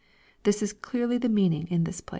This 0.45 0.63
is 0.63 0.73
clearly 0.73 1.19
the 1.19 1.29
meaning 1.29 1.67
in 1.67 1.83
this 1.83 2.01
place. 2.01 2.09